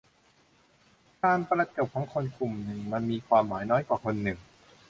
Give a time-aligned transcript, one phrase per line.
[1.23, 4.37] การประจบของคนกลุ่มหนึ่งมันมีความหมายน้อยกว่าคนหนึ่ง